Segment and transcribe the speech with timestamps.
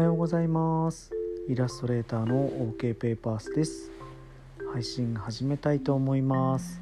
[0.00, 1.12] はようございます。
[1.46, 3.90] イラストレーターの OK ペーパースです。
[4.72, 6.80] 配信始めたいと思います。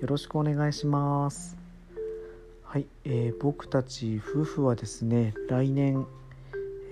[0.00, 1.56] よろしくお願いします。
[2.62, 6.06] はい、えー、僕たち夫婦はですね来年、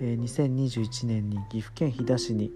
[0.01, 2.51] えー、2021年に岐阜県飛騨市に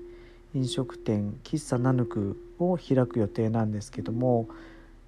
[0.53, 4.49] 飲食店喫茶ナヌクを開く予定なんですけども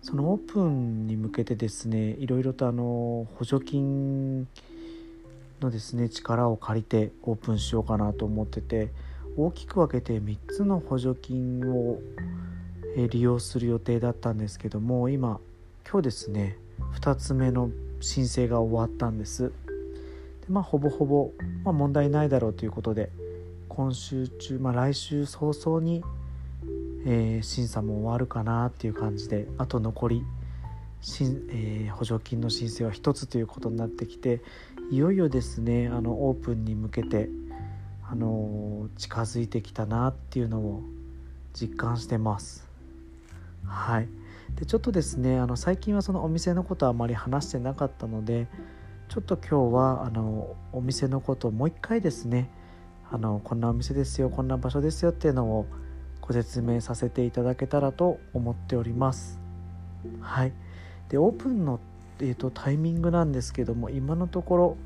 [0.01, 4.47] そのオープンに向けてですねいろいろとあの補助金
[5.61, 8.89] のですね力を借りてオープンしようかなと思ってて
[9.37, 11.99] 大きく分けて3つの補助金を
[13.09, 15.39] 利用する予定だったんですけども今
[15.89, 16.57] 今日ですね
[16.99, 19.49] 2つ目の申請が終わったんです。
[19.49, 19.51] で
[20.49, 21.31] まあほぼほぼ、
[21.63, 23.09] まあ、問題ないだろうということで
[23.69, 26.03] 今週中、まあ、来週早々に、
[27.05, 30.23] えー、審査も終わるかなっていう感じであと残り
[31.21, 34.41] えー、補助金の申請は1つということになってきて
[34.91, 37.29] いよいよですねあのオープンに向けて、
[38.07, 40.83] あの、近づいてきたなっていうのを
[41.53, 42.67] 実感してます。
[43.67, 44.07] はい
[44.55, 48.47] でちょっとですねあの最近はそのお店のことはあまり話してなかったので
[49.09, 52.49] ちょっと今日はあのお店のことをもう一回ですね
[53.11, 55.65] あのこんなお店ですよこんな場所ですよっていうのを
[56.21, 59.39] ご説明させていただけたらと思っております。
[60.21, 60.53] はい
[61.09, 61.79] でオープンの、
[62.19, 64.77] えーと、タイミングなんですけども今のところ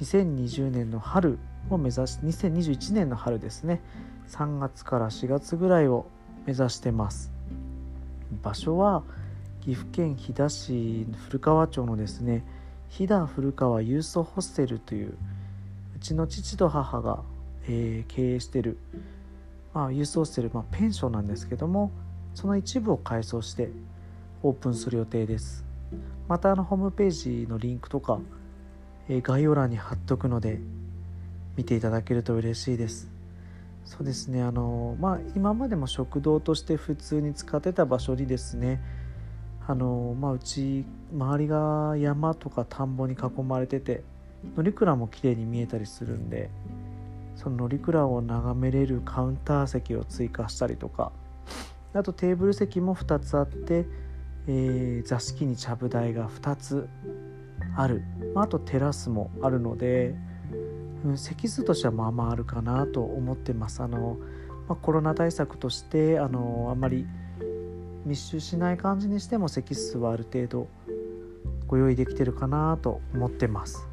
[0.00, 3.80] 2020年の春を目指し2021年の春ですね。
[4.28, 6.06] 3月から4月ぐらいを
[6.46, 7.30] 目指してます。
[8.42, 9.02] 場所は
[9.60, 12.44] 岐阜県飛騨市古川町のですね
[12.88, 15.14] 飛騨古川ユースホステルという
[15.96, 17.22] うちの父と母が、
[17.68, 18.78] えー、経営してる、
[19.74, 21.90] まあ、ユースホステル、まあ、ペンションなんですけども
[22.34, 23.70] その一部を改装して
[24.42, 25.69] オープンする予定です。
[26.28, 28.20] またあのホームページのリンクとか、
[29.08, 30.60] え、概要欄に貼っとくので
[31.56, 33.10] 見ていただけると嬉しいです。
[33.84, 38.80] そうですねあのまあ今までも食堂として普通に使ってた場所にですね
[39.66, 44.04] あのまあうち周りが山とか田んぼに囲まれてて
[44.56, 46.50] 乗鞍も綺麗に見えたりするんで
[47.34, 51.10] その乗鞍を眺めれるカウンター席を追加したりとか
[51.92, 53.86] あとテーブル席も2つあって
[54.52, 56.88] えー、座敷にちゃぶ台が2つ
[57.76, 58.02] ある、
[58.34, 60.16] まあ、あとテラスもあるので、
[61.04, 63.80] うん、席数としてはまあまああるかなと思ってます。
[63.80, 64.18] あの、
[64.68, 67.06] まあ、コロナ対策としてあのあんまり
[68.04, 70.68] 密集しない感じにしても席数はある程度
[71.68, 73.86] ご用意できてるかなと思ってます。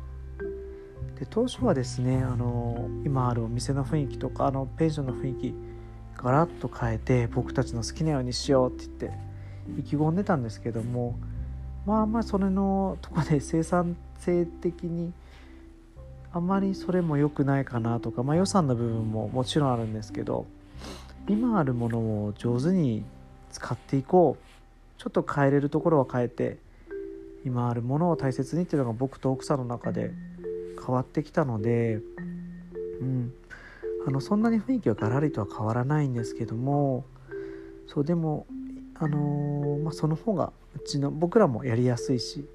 [1.20, 5.54] で当初はですねあの今あるお店の雰囲気とかあのペンションの雰囲気
[6.16, 9.27] ガラッと変えて僕たちの好きなようにしようって言って
[9.80, 11.18] 意気込んでたんですけども
[11.86, 15.14] まあまあそれのとこで生産性的に
[16.34, 20.46] あまりそれも良くないかなとか、まあ、予算の部分ももちろんあるんですけど
[21.28, 23.04] 今あるものを上手に
[23.52, 24.48] 使っていこう。
[24.98, 26.58] ちょっと変えれるところは変えて
[27.46, 30.12] 今あるものを大切にっていうのが僕と奥さんの中で
[30.84, 32.00] 変わってきたので、
[33.00, 33.34] うん、
[34.08, 37.06] あのそんなに雰囲気はガラリとは変わらないんですけども
[37.88, 38.48] そうでも
[39.00, 42.46] あのー、まあ、その方がうちの僕らもやりやすいし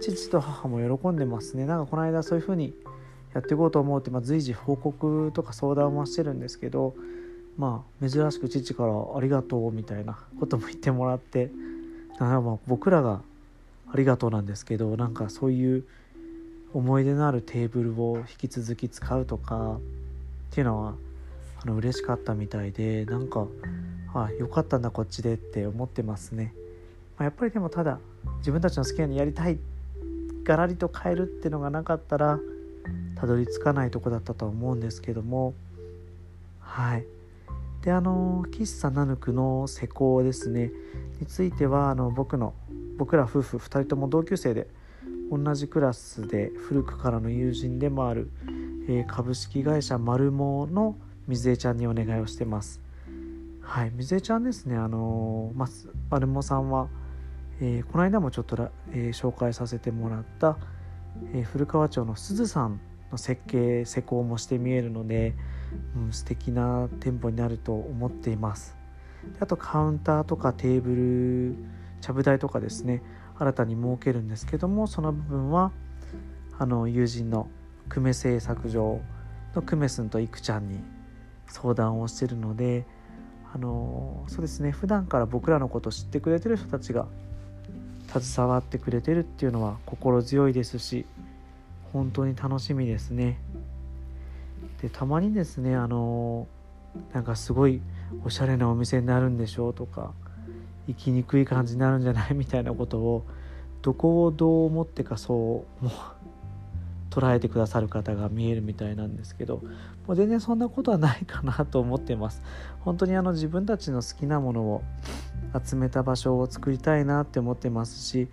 [0.00, 1.64] 父と母も喜んでますね。
[1.64, 2.74] なんかこの間そういう風に
[3.34, 6.94] やっていこうと思うって、まあ、随時報告とか相談はしてるんですけど
[7.58, 11.50] まあ珍しく父から「ありがとう」みたいなことも言ってもらって
[12.12, 13.20] だからまあ僕らが
[13.92, 15.84] ありがとうなんですけどなんかそういう
[16.72, 19.80] 思い出のあるテーブルを引き続き使うとかっ
[20.50, 20.94] ていうのは
[21.62, 23.46] あの嬉しかったみたいでなんか
[24.24, 26.54] あよかったんだこっちでって思ってますね、
[27.16, 27.98] まあ、やっぱりでもただ
[28.38, 29.58] 自分たちの好きなようにやりたい
[30.44, 32.38] ガラリと変えるっていうのがなかったら
[33.16, 35.54] たどり着かないとこだったと思うんですけども。
[36.60, 37.06] はい。
[37.82, 40.70] であの喫茶ナヌクの施工ですね。
[41.20, 42.54] についてはあの僕の
[42.96, 44.68] 僕ら夫婦2人とも同級生で
[45.30, 48.30] 同じクラスで古くからの友人でもある、
[48.88, 50.96] えー、株式会社マルモの
[51.26, 52.85] 水江ちゃんにお願いをしてます。
[53.68, 55.68] はい、水江ちゃんですね、あのま
[56.08, 56.88] マルモさんは、
[57.60, 60.56] えー、この間もちょっとら、えー、紹介させてもらった、
[61.34, 62.80] え、古川町のすずさん
[63.10, 65.34] の設計施工もして見えるので、
[65.96, 68.76] うん、素敵な店舗になると思っています。
[69.40, 71.56] あとカウンターとかテーブル
[72.00, 73.02] ちゃぶ台とかですね
[73.36, 75.72] 新たに設けるんですけどもその部分は
[76.56, 77.48] あの友人の
[77.88, 79.00] 久米製作所
[79.56, 80.78] の久米すんといくちゃんに
[81.48, 82.86] 相談をしてるので
[83.56, 84.70] あのそうですね。
[84.70, 87.06] 普段から僕らのことを知ってくれてる人たちが
[88.06, 91.06] 携わってくれてるっていうのは心強いですし
[91.90, 93.38] 本当に楽しみですね。
[94.82, 96.46] でたまにですねあの
[97.14, 97.80] なんかすごい
[98.26, 100.12] おしゃれなお店になるんでしょうとか
[100.86, 102.34] 行きにくい感じになるんじゃない？
[102.34, 103.24] みたいなことを
[103.80, 105.92] どこをどう思ってかそうもう
[107.16, 109.62] 捉えてくださる方が見えるみたいなんですけど
[110.06, 112.42] もう全然そんなことはないかなと思ってます。
[112.80, 114.82] 本当にあの自分たちの好きなものを
[115.64, 118.28] 集めた場所を作りたいなって思ってますし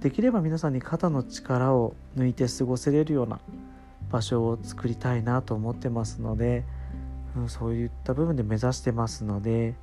[0.00, 3.40] できれば皆さんに肩の力を抜いて過ごせれるような
[4.10, 6.64] 場所を作りたいなと思ってますので、
[7.36, 9.74] うん、そういった部分で目指してますので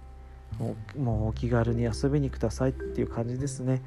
[0.57, 3.81] もうもうお気軽に遊びにくださいっていう感じですね。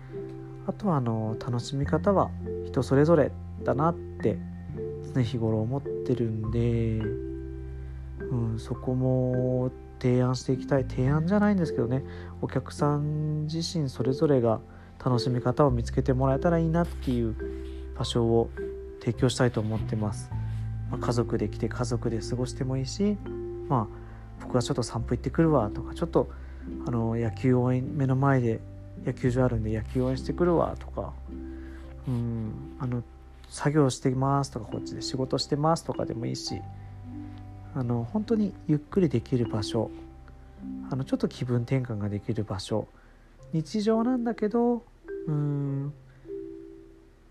[0.66, 2.30] あとはあの楽しみ方は
[2.66, 3.32] 人それぞれ
[3.64, 4.38] だなって
[5.14, 6.98] 常日頃思ってるんで、
[8.30, 9.70] うん、そこも
[10.00, 12.02] 提案していきたい提案じゃないんですけどね。
[12.40, 14.60] お客さん自身それぞれが
[15.04, 17.34] 楽しみ方を見つけてもらえたらいいなっていう
[17.98, 18.50] 場所を
[19.00, 20.30] 提供したいと思ってます、
[20.90, 23.16] まあ、家族で来て家族で過ごしてもいいし
[23.68, 23.96] まあ
[24.42, 26.30] 僕はちょっと散歩行ってくるわとかちょっと
[26.86, 28.60] あの野球応援目の前で
[29.04, 31.12] 野球場あるんで野球応援してくるわとか
[32.06, 33.02] うんあの
[33.50, 36.60] 作業してますとかこっちで仕事してますとかでもいいし
[37.74, 39.90] あの本当にゆっくりできる場所
[40.90, 42.88] あのちょっと気分転換ができる場所
[43.52, 44.82] 日常なんだけど
[45.26, 45.92] うん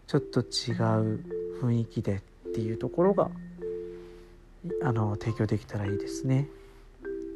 [0.08, 0.46] ちょっと違う
[1.62, 2.16] 雰囲気で
[2.50, 3.30] っていうところが
[4.82, 6.50] あの提供できたらいいですね。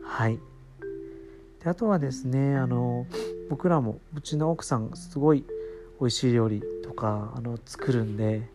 [0.03, 0.39] はい。
[1.63, 3.05] であとはですねあの
[3.49, 5.45] 僕らもうちの奥さんすごい
[5.99, 8.49] 美味しい料理とかあの作るんで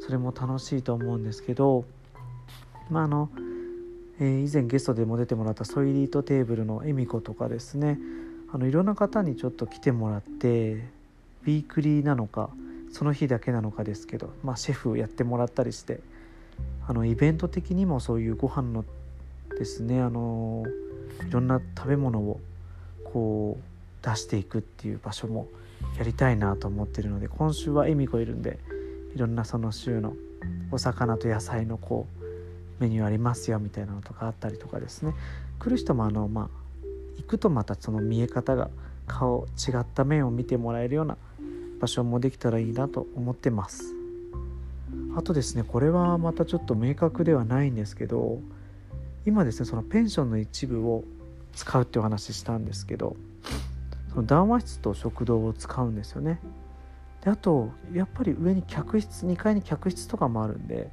[0.00, 1.84] それも楽しいと思うんですけど
[2.90, 3.30] まああの、
[4.20, 7.98] えー、以前ゲストでも出てもらったソイリートテーブルの恵美子とかですね
[8.52, 12.50] あのいろんな方にちょっと来てもらってウィークリーなのか
[12.90, 16.00] その日だけなのかですけど、まあ、シェフやってもらったりして
[16.86, 18.84] あのイベント的にもそういうご飯の
[19.58, 20.64] ですねあの
[21.28, 22.40] いろんな食べ物を
[23.04, 25.48] こう出していくっていう場所も
[25.98, 28.58] やりたいなと思ってるので今週は恵美子いるんで
[29.18, 30.14] いろんなその週の
[30.70, 32.06] お魚と野菜のこ
[32.78, 35.12] うメニューありますよみたいなのとかあったりとかですね。
[35.58, 36.48] 来る人もあのまあ
[37.16, 38.70] 行くとまたその見え方が
[39.08, 41.16] 顔違った面を見てもらえるような
[41.80, 43.92] 場所もできたらいいなと思ってます。
[45.16, 48.38] あとですねこれはまたちょっと明確ではないんですけど
[49.26, 51.02] 今ですねそのペンションの一部を
[51.56, 53.16] 使うってお話ししたんですけど
[54.10, 56.38] その談話室と食堂を使うんですよね。
[57.22, 60.90] であとやっぱり上に客室2階に客室とかもあるんで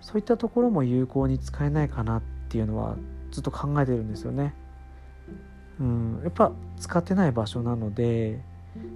[0.00, 2.96] そういったところも有効に使えないかなっていうのは
[3.32, 4.54] ずっと考えてるんですよね。
[5.80, 8.40] うん、やっぱ使ってない場所なので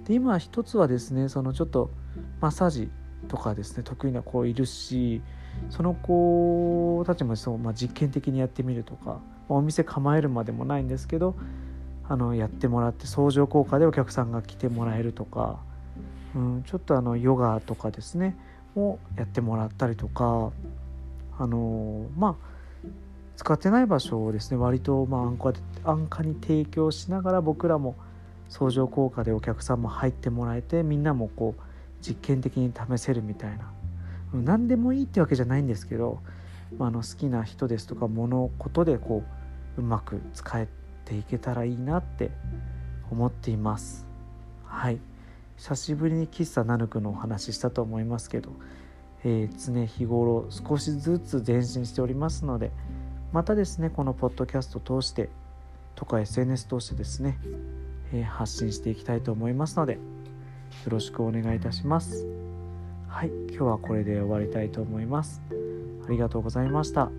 [0.05, 1.91] で今一つはですねそのちょっと
[2.39, 2.89] マッサージ
[3.27, 5.21] とかですね得意な子いるし
[5.69, 9.19] その子たちもそう、まあ、実験的にやってみるとか、
[9.49, 11.35] お店構えるまでもないんですけど
[12.07, 15.59] あのやってもらって相乗効果でお客さんが来てもらえるとか、
[16.35, 18.35] うん、ちょっとあのヨガとかですね
[18.75, 20.51] をやってもらったりとか
[21.37, 22.51] あのまあ
[23.35, 27.95] 使ってない場所をですね割とまあ安価で安価に提供しながら僕らも
[28.49, 31.61] 相乗効果でお客さんも入ってもらえてみんなもこう
[32.05, 33.71] 実験的に試せるみたいな。
[34.33, 36.21] 何でもいいってわけじゃないんですけど、
[36.77, 39.23] まあ、あの好きな人ですとか物事でこ
[39.77, 40.67] ううまく使え
[41.03, 42.31] ていけたらいいなって
[43.09, 44.07] 思っています。
[44.65, 44.99] はい。
[45.61, 48.49] 久しぶりに喫茶ナヌクのお話ししたと思いますけど、
[49.23, 52.71] えー、常日頃少しずつ前進しておりますので
[53.31, 55.29] またですねこのポッドキャスト通して
[55.93, 57.37] とか SNS 通してですね、
[58.11, 59.99] えー、発信していきたいと思いますのでよ
[60.87, 62.25] ろしくお願いいたします。
[63.07, 65.43] はい今日はこれで終わりたいと思います。
[66.07, 67.11] ありがとうございました。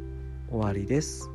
[0.51, 1.31] 終わりです。